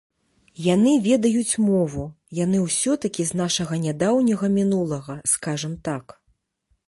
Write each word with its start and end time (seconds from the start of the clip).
Яны 0.67 0.93
ведаюць 1.07 1.59
мову, 1.65 2.05
яны 2.37 2.57
ўсё-такі 2.63 3.23
з 3.31 3.39
нашага 3.41 3.73
нядаўняга 3.85 4.45
мінулага, 4.57 5.13
скажам 5.35 5.73
так. 5.89 6.05